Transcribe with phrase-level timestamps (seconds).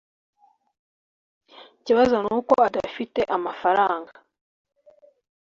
[1.79, 4.13] Ikibazo nuko adafite amafaranga